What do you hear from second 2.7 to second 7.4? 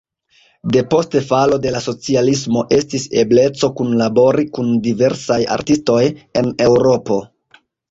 estis ebleco kunlabori kun diversaj artistoj en Eŭropo.